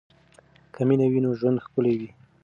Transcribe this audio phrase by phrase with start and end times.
[0.73, 2.09] که مینه وي نو ژوند ښکلی وي.